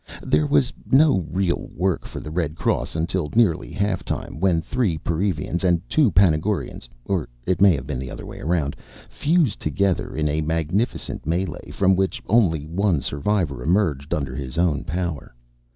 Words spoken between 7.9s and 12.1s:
the other way round) fused together in a magnificent melee from